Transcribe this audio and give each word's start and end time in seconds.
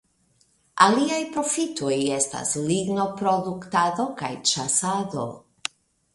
Aliaj 0.85 1.19
profitoi 1.35 1.99
estas 2.15 2.55
lignoproduktado 2.71 4.09
kaj 4.23 4.33
ĉasado. 4.55 5.29